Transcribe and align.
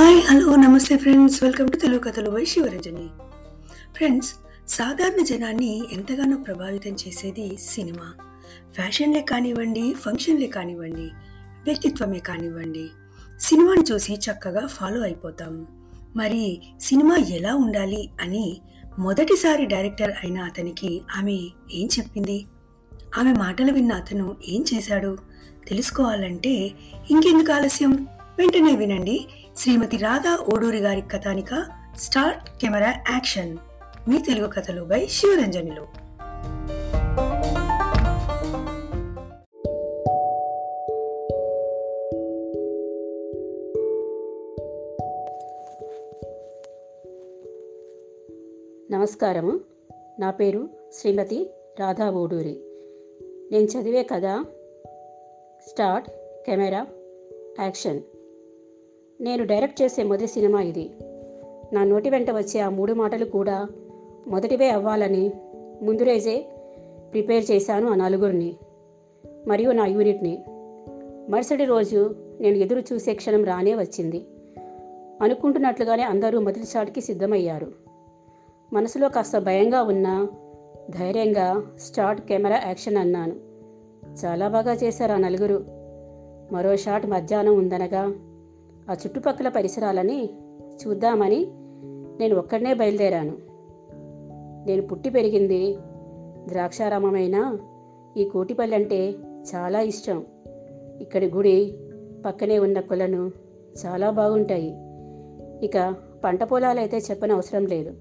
Hi 0.00 0.22
hello 0.22 0.56
నమస్తే 0.56 0.96
friends 0.96 1.42
welcome 1.42 1.68
to 1.68 1.76
Telugu 1.76 1.98
కథలు 1.98 2.30
by 2.30 2.44
Sivaranjani 2.44 3.08
friends 3.96 4.34
సాధారణ 4.68 5.24
జనాన్ని 5.24 5.82
ఎంతగానో 5.92 6.36
ప్రభావితం 6.36 6.90
చేసేది 6.90 7.56
సినిమా. 7.56 8.14
ఫ్యాషన్లే 8.72 9.20
కానివ్వండి 9.20 9.92
ఫంక్షన్లే 9.92 10.46
కానివ్వండి 10.46 11.10
వ్యక్తిత్వమే 11.64 12.18
కానివ్వండి. 12.18 12.88
సినిమాని 13.40 13.92
చూసి 13.92 14.14
చక్కగా 14.14 14.66
ఫాలో 14.66 15.00
అయిపోతాం. 15.00 15.66
మరి 16.16 16.62
సినిమా 16.80 17.16
ఎలా 17.16 17.54
ఉండాలి 17.54 18.10
అని 18.20 18.60
మొదటిసారి 18.98 19.66
డైరెక్టర్ 19.66 20.10
అయిన 20.10 20.38
అతనికి 20.38 21.00
ఆమె 21.16 21.38
ఏం 21.72 21.88
చెప్పింది? 21.98 22.44
ఆమె 23.18 23.32
మాటలు 23.32 23.72
విన్న 23.72 23.92
అతను 23.92 24.36
ఏం 24.48 24.64
చేశాడు? 24.74 25.18
తెలుసుకోవాలంటే 25.68 26.70
ఇంకెందుకు 27.10 27.52
ఆలస్యం? 27.52 28.06
వెంటనే 28.38 28.76
వినండి. 28.76 29.26
శ్రీమతి 29.60 29.96
రాధా 29.96 30.46
ఓడూరి 30.54 30.78
గారి 30.78 31.00
కథానిక 31.00 31.66
స్టార్ట్ 31.96 32.60
కెమెరా 32.60 32.94
యాక్షన్. 33.10 33.58
మీ 34.08 34.18
తెలుగు 34.18 34.48
కథలు 34.48 34.82
బై 34.82 35.06
శివరంజనిలో. 35.06 35.82
నమస్కారము 48.90 49.60
నా 50.18 50.30
పేరు 50.30 50.68
శ్రీమతి 50.92 51.50
రాధా 51.80 52.10
ఓడూరి. 52.10 52.60
నేను 53.52 53.64
చదివే 53.64 54.02
కథ 54.02 54.44
స్టార్ట్ 55.68 56.08
కెమెరా 56.46 56.86
యాక్షన్. 57.60 58.00
నేను 59.20 59.44
డైరెక్ట్ 59.44 59.82
చేసే 59.82 60.02
మొదటి 60.02 60.26
సినిమా 60.26 60.62
ఇది. 60.62 60.90
నా 61.72 61.84
నోటి 61.84 62.10
వెంట 62.10 62.30
వచ్చే 62.30 62.60
ఆ 62.60 62.68
మూడు 62.68 62.92
మాటలు 62.92 63.24
కూడా 63.24 63.68
మొదటివే 64.26 64.68
అవ్వాలని 64.68 65.32
ముందు 65.82 66.02
రోజే 66.02 66.46
ప్రిపేర్ 67.12 67.50
చేశాను 67.50 67.88
ఆ 67.88 67.94
నలుగురిని 67.94 68.56
మరియు 69.48 69.70
నా 69.70 69.86
యూనిట్ని. 69.86 70.44
మరుసటి 71.28 71.64
రోజు 71.64 72.14
నేను 72.40 72.56
ఎదురు 72.56 72.82
చూసే 72.92 73.14
క్షణం 73.14 73.44
రానే 73.44 73.74
వచ్చింది. 73.74 74.24
అనుకుంటున్నట్లుగానే 75.22 76.02
అందరూ 76.02 76.40
మొదటి 76.40 76.66
షాట్కి 76.66 77.00
సిద్ధమయ్యారు. 77.00 77.72
మనసులో 78.72 79.08
కాస్త 79.08 79.38
భయంగా 79.38 79.82
ఉన్నా 79.82 80.28
ధైర్యంగా 80.90 81.62
స్టార్ట్ 81.80 82.22
కెమెరా 82.22 82.60
యాక్షన్ 82.66 82.96
అన్నాను. 82.96 83.34
చాలా 84.24 84.48
బాగా 84.48 84.72
చేశారు 84.72 85.12
ఆ 85.12 85.16
నలుగురు. 85.16 85.64
మరో 86.54 86.76
షాట్ 86.76 87.06
మధ్యాహ్నం 87.06 87.56
ఉందనగా 87.56 88.12
ఆ 88.90 88.92
చుట్టుపక్కల 88.92 89.48
పరిసరాలని 89.48 90.30
చూద్దామని 90.86 91.46
నేను 92.20 92.36
ఒక్కడనే 92.36 92.74
బయలుదేరాను. 92.74 93.36
నేను 94.66 94.82
పుట్టి 94.82 95.10
పెరిగింది 95.10 95.76
ద్రాక్షారామమైన? 96.48 97.58
ఈ 98.16 98.24
కోటిపల్లి 98.24 98.76
అంటే 98.76 99.10
చాలా 99.54 99.80
ఇష్టం. 99.80 100.26
ఇక్కడి 101.00 101.30
గుడి 101.30 101.74
పక్కనే 102.26 102.58
ఉన్న 102.58 102.80
కొలను 102.80 103.30
చాలా 103.86 104.10
బాగుంటాయి. 104.10 104.74
ఇక 105.66 105.94
పంట 106.24 106.44
పొలాలైతే 106.44 106.96
చెప్పనవసరం 106.96 107.66
లేదు. 107.66 107.92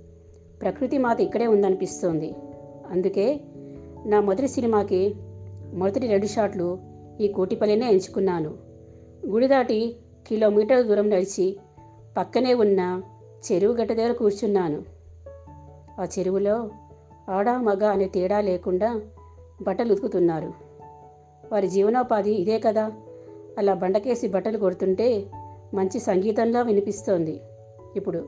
ప్రకృతి 0.61 0.97
మాత 0.97 1.21
ఇక్కడే 1.21 1.47
ఉందనిపిస్తోంది. 1.47 2.33
అందుకే 2.89 3.39
నా 4.05 4.21
మొదటి 4.21 4.47
సినిమాకి 4.47 5.15
మొదటి 5.73 6.07
రెండు 6.07 6.25
షాట్లు 6.25 6.77
ఈ 7.21 7.27
కోటిపల్లినే 7.27 7.91
ఎంచుకున్నాను. 7.91 8.53
గుడి 9.27 9.47
దాటి 9.47 9.95
కిలోమీటర్ 10.29 10.87
దూరం 10.87 11.09
నడిచి 11.09 11.57
పక్కనే 12.17 12.53
ఉన్న 12.53 13.01
చెరువు 13.51 13.73
గట్ట 13.73 13.91
దగ్గర 13.91 14.11
కూర్చున్నాను. 14.11 14.83
ఆ 16.01 16.07
చెరువులో 16.19 16.69
ఆడ 17.29 17.49
మగ 17.49 17.85
అనే 17.85 18.07
తేడా 18.07 18.41
లేకుండా 18.41 19.01
బట్టలు 19.61 19.91
ఉతుకుతున్నారు. 19.91 20.53
వారి 21.51 21.67
జీవనోపాధి 21.67 22.31
ఇదే 22.31 22.59
కదా. 22.59 22.91
అలా 23.57 23.73
బండకేసి 23.73 24.27
బట్టలు 24.27 24.57
కొడుతుంటే 24.57 25.25
మంచి 25.73 25.99
సంగీతంలా 25.99 26.61
వినిపిస్తోంది. 26.61 27.41
ఇప్పుడు 27.95 28.27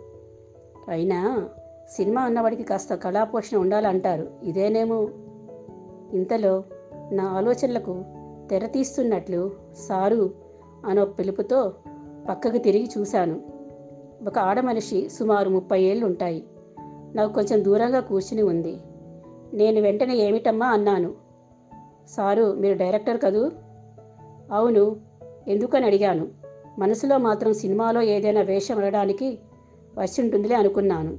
అయినా 0.89 1.49
సినిమా 1.91 2.21
అన్నవాడికి 2.21 2.63
కాస్త 2.63 2.95
కళాపోషణ 2.95 3.57
ఉండాలంటారు. 3.57 4.31
ఇదేనేమో? 4.43 5.09
ఇంతలో 6.13 6.63
నా 7.11 7.23
ఆలోచనలకు 7.23 8.03
తెర 8.49 8.65
తీస్తున్నట్లు 8.65 9.51
సారు 9.73 10.31
అనో 10.85 11.05
పిలుపుతో 11.05 11.73
పక్కకు 12.29 12.57
తిరిగి 12.57 12.89
చూశాను. 12.97 13.41
ఒక 14.27 14.39
ఆడ 14.39 14.59
మనిషి 14.59 15.09
సుమారు 15.09 15.49
ముప్పై 15.49 15.81
ఏళ్ళు 15.81 16.05
ఉంటాయి 16.05 16.43
నాకు 17.15 17.33
కొంచెం 17.33 17.63
దూరంగా 17.63 17.99
కూర్చుని 17.99 18.41
ఉంది. 18.41 18.77
నేను 19.53 19.81
వెంటనే 19.81 20.15
ఏమిటమ్మా 20.15 20.65
అన్నాను. 20.65 21.13
సారు 22.09 22.53
మీరు 22.53 22.77
డైరెక్టర్ 22.77 23.21
కదూ? 23.21 23.51
అవును 24.51 24.95
ఎందుకని 25.47 25.85
అడిగాను. 25.85 26.27
మనసులో 26.79 27.17
మాత్రం 27.17 27.53
సినిమాలో 27.53 28.01
ఏదైనా 28.01 28.41
వేషం 28.41 28.77
అనడానికి 28.77 29.39
వచ్చింటుందిలే 29.97 30.55
అనుకున్నాను. 30.55 31.17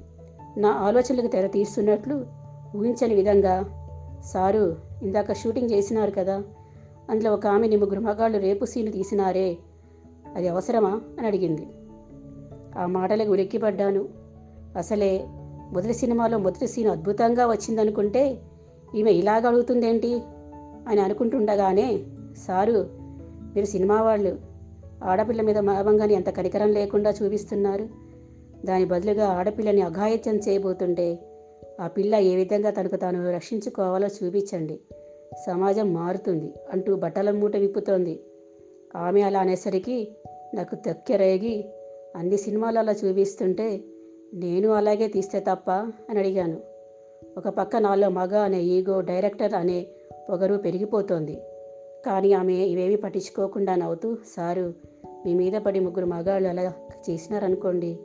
నా 0.57 0.71
ఆలోచనలకు 0.71 1.27
తెర 1.27 1.47
తీస్తున్నట్లు 1.47 2.27
ఊహించని 2.77 3.15
విధంగా 3.15 3.65
సారు 4.25 4.77
ఇందాక 5.03 5.33
షూటింగ్ 5.33 5.71
చేసినారు 5.71 6.11
కదా 6.11 6.43
అందులో 7.11 7.33
ఒక 7.33 7.47
ఆమెని 7.47 7.77
ముగ్గురు 7.77 8.01
మగాళ్ళు 8.01 8.39
రేపు 8.39 8.65
సీన్ 8.65 8.93
తీసినారే 8.93 9.57
అది 10.37 10.49
అవసరమా? 10.49 11.01
అని 11.19 11.27
అడిగింది. 11.27 11.67
ఆ 12.79 12.87
మాటలకు 12.87 13.31
ఉలిక్కిపడ్డాను. 13.31 14.09
అసలే 14.77 15.25
మొదటి 15.73 15.95
సినిమాలో 15.95 16.39
మొదటి 16.39 16.67
సీన్ 16.67 16.91
అద్భుతంగా 16.91 17.47
వచ్చిందనుకుంటే 17.47 18.39
ఈమె 18.95 19.13
ఇలాగ 19.13 19.47
అడుగుతుందేంటి? 19.47 20.15
అని 20.89 21.01
అనుకుంటుండగానే 21.01 22.05
సారు 22.47 22.91
మీరు 23.55 23.67
సినిమా 23.67 24.03
వాళ్ళు. 24.03 24.39
ఆడపిల్ల 25.05 25.43
మీద 25.43 25.59
మావంగాని 25.59 26.15
ఎంత 26.15 26.31
కనికరం 26.31 26.73
లేకుండా 26.73 27.15
చూపిస్తున్నారు. 27.23 27.89
దాని 28.65 28.85
బదులుగా 28.85 29.27
ఆడపిల్లని 29.27 29.81
అఘాయిత్యం 29.81 30.37
చేయబోతుంటే 30.37 31.19
ఆ 31.81 31.87
పిల్ల 31.87 32.15
ఏ 32.15 32.37
విధంగా 32.37 32.71
తనకు 32.71 32.97
తాను 32.97 33.33
రక్షించుకోవాలో 33.33 34.07
చూపించండి. 34.07 34.81
సమాజం 35.47 35.95
మారుతుంది 35.95 36.55
అంటూ 36.73 36.97
బట్టల 36.97 37.31
మూట 37.31 37.57
విప్పుతోంది 37.57 38.21
ఆమె 38.97 39.21
అలా 39.21 39.41
అనేసరికి 39.41 40.09
నాకు 40.55 40.75
తక్కెరేగి 40.75 41.65
అన్ని 42.17 42.37
సినిమాలు 42.37 42.79
అలా 42.79 42.95
చూపిస్తుంటే 43.05 43.81
నేను 44.35 44.69
అలాగే 44.69 45.09
తీస్తే 45.09 45.41
తప్ప 45.41 45.71
అని 46.11 46.19
అడిగాను. 46.19 46.61
ఒక 47.37 47.49
పక్క 47.49 47.77
నాలో 47.77 48.09
మగ 48.09 48.37
అనే 48.37 48.63
ఈగో 48.63 49.01
డైరెక్టర్ 49.01 49.55
అనే 49.55 49.87
పొగరు 50.31 50.55
పెరిగిపోతోంది. 50.55 51.43
కానీ 52.07 52.33
ఆమె 52.33 52.53
ఇవేమీ 52.53 52.97
పట్టించుకోకుండా 52.97 53.75
నవ్వుతూ 53.75 54.15
సారు 54.15 54.75
మీ 55.25 55.35
మీద 55.35 55.53
పడి 55.53 55.81
ముగ్గురు 55.81 56.07
మగాళ్ళు 56.07 56.49
అలా 56.49 56.73
చేసినారనుకోండి 57.11 57.99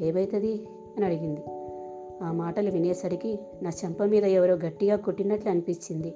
ఏమవుతుంది 0.00 0.66
అని 0.96 1.04
అడిగింది. 1.04 1.40
ఆ 2.22 2.32
మాటలు 2.32 2.70
వినేసరికి 2.70 3.38
నా 3.62 3.70
చెంప 3.84 4.02
మీద 4.02 4.24
ఎవరో 4.24 4.54
గట్టిగా 4.54 4.96
కొట్టినట్లు 4.96 5.50
అనిపించింది. 5.50 6.14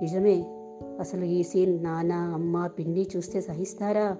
నిజమే 0.00 0.59
అసలు 1.00 1.24
ఈ 1.24 1.42
సీన్ 1.42 1.84
నాన్న 1.84 2.12
అమ్మ 2.12 2.66
పిన్ని 2.66 3.06
చూస్తే 3.16 3.40
సహిస్తారా? 3.40 4.16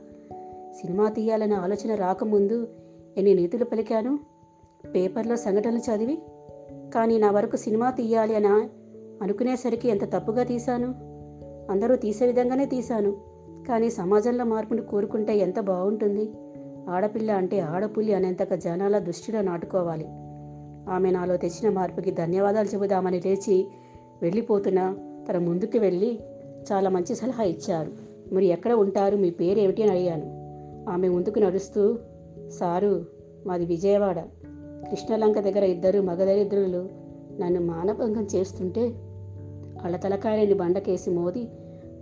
సినిమా 0.73 1.09
తీయాలన్న 1.09 1.55
ఆలోచన 1.55 1.95
రాకముందు 1.95 2.69
ఎన్ని 3.17 3.35
నీతులు 3.35 3.65
పలికాను? 3.65 4.19
పేపర్లో 4.95 5.37
సంఘటనలు 5.37 5.79
చదివి 5.79 6.19
కానీ 6.95 7.19
నా 7.19 7.31
వరకు 7.31 7.57
సినిమా 7.57 7.91
తీయాలి 7.91 8.35
అని 8.35 8.47
అనుకునేసరికి 9.23 9.89
ఎంత 9.89 10.13
తప్పుగా 10.17 10.43
తీశాను? 10.43 10.95
అందరూ 11.71 11.97
తీసే 11.97 12.27
విధంగానే 12.27 12.67
తీశాను 12.67 13.17
కానీ 13.69 13.91
సమాజంలో 13.91 14.45
మార్పును 14.45 14.83
కోరుకుంటే 14.83 15.37
ఎంత 15.37 15.61
బాగుంటుంది? 15.61 16.31
ఆడపిల్ల 16.89 17.31
అంటే 17.31 17.61
ఆడపులి 17.61 18.15
అనేంతక 18.15 18.55
జనాల 18.55 18.99
దృష్టిలో 18.99 19.43
నాటుకోవాలి. 19.43 20.07
ఆమె 20.91 21.11
నాలో 21.11 21.37
తెచ్చిన 21.37 21.73
మార్పుకి 21.73 22.11
ధన్యవాదాలు 22.11 22.69
చెబుదామని 22.69 23.21
లేచి 23.27 23.69
వెళ్ళిపోతున్నా 24.23 24.97
తన 25.29 25.39
ముందుకు 25.39 25.79
వెళ్ళి 25.79 26.19
చాలా 26.73 26.91
మంచి 26.91 27.15
సలహా 27.15 27.43
ఇచ్చారు. 27.43 27.93
మరి 28.35 28.47
ఎక్కడ 28.47 28.73
ఉంటారు? 28.73 29.17
మీ 29.17 29.31
పేరు 29.31 29.59
ఏమిటి 29.59 29.83
అని 29.83 29.91
అడిగాను. 29.91 30.41
ఆమె 30.91 31.09
ముందుకు 31.09 31.39
నడుస్తూ 31.39 31.99
సారు 32.49 33.07
మాది 33.47 33.65
విజయవాడ. 33.65 34.19
కృష్ణలంక 34.91 35.39
దగ్గర 35.39 35.65
ఇద్దరు 35.65 36.01
మగదరిద్రులు 36.01 36.89
నన్ను 37.41 37.61
మానభంగం 37.61 38.27
చేస్తుంటే 38.35 38.89
వాళ్ళ 39.83 40.55
బండకేసి 40.55 41.11
మోది 41.11 41.49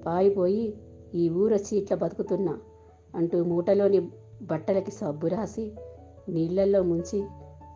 పాయిపోయి 0.07 0.75
ఈ 1.15 1.29
ఊరొచ్చి 1.29 1.79
ఇట్లా 1.79 1.97
బతుకుతున్నా 1.97 2.59
అంటూ 3.15 3.45
మూటలోని 3.45 4.09
బట్టలకి 4.43 4.91
సబ్బు 4.91 5.27
రాసి 5.27 5.73
నీళ్ళల్లో 6.29 6.83
ముంచి 6.83 7.25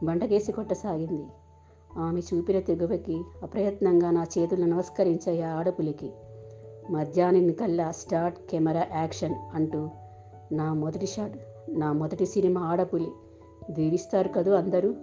బండకేసి 0.03 0.53
కొట్టసాగింది. 0.53 1.25
ఆమె 1.99 2.21
చూపిన 2.21 2.61
తెగువకి 2.61 3.23
అప్రయత్నంగా 3.43 4.11
నా 4.11 4.27
చేతులు 4.39 4.65
నమస్కరించాయి 4.65 5.43
ఆ 5.43 5.53
ఆడపులికి. 5.53 6.11
మధ్యాహ్నం 6.91 7.53
కల్లా 7.53 7.91
స్టార్ట్ 7.91 8.39
కెమెరా 8.51 8.87
యాక్షన్ 8.95 9.35
అంటూ 9.55 9.91
నా 10.53 10.73
మొదటి 10.73 11.07
షాట్ 11.07 11.37
నా 11.69 11.93
మొదటి 11.93 12.27
సినిమా 12.27 12.61
ఆడపులి. 12.61 13.09
దీవిస్తారు 13.71 14.29
కదూ 14.29 14.53
అందరూ? 14.53 14.95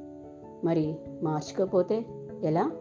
మరి 0.63 0.95
మార్చుకోపోతే 1.23 2.05
ఎలా? 2.43 2.71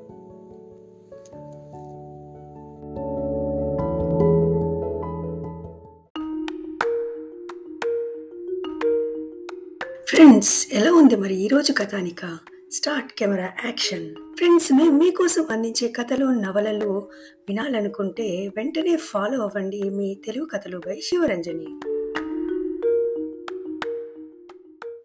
ఫ్రెండ్స్ 10.07 10.69
ఎలా 10.73 10.93
ఉంది 10.93 11.17
మరి 11.17 11.35
ఈరోజు 11.35 11.73
కథానిక? 11.73 12.39
Start 12.73 13.13
camera 13.13 13.53
action. 13.65 14.15
ఫ్రెండ్స్ 14.37 14.73
మేము 14.73 14.99
మీకోసం 14.99 15.47
అందించే 15.51 15.89
కథలు 15.89 16.27
నవలలు 16.27 17.09
వినాలనుకుంటే 17.49 18.49
వెంటనే 18.57 18.97
ఫాలో 18.97 19.41
అవ్వండి 19.41 19.91
మీ 19.91 20.19
తెలుగు 20.25 20.45
కథలు 20.45 20.79
బై 20.79 21.01
శివరంజని. 21.01 21.98